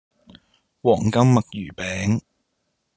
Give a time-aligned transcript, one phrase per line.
[0.81, 2.21] 黃金墨魚餅